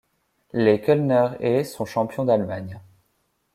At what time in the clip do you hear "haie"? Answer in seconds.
1.39-1.63